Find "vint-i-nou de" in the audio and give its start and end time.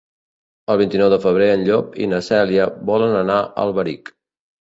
0.79-1.19